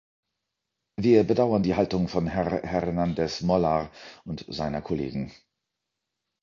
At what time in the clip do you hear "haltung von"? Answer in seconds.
1.75-2.25